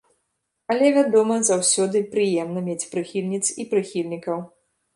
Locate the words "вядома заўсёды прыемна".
0.95-2.65